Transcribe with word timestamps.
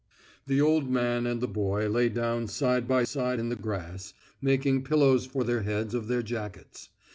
The 0.47 0.59
old 0.59 0.89
man 0.89 1.27
and 1.27 1.41
the 1.41 1.47
boy 1.47 1.87
lay 1.87 2.09
down 2.09 2.47
side 2.47 2.87
by 2.87 3.03
side 3.03 3.39
in 3.39 3.49
the 3.49 3.55
grass, 3.55 4.15
making 4.41 4.83
pillows 4.83 5.27
for 5.27 5.43
their 5.43 5.61
heads 5.61 5.93
of 5.93 6.07
their 6.07 6.23
jackets. 6.23 6.89